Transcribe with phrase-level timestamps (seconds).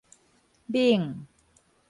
[0.71, 1.13] 錳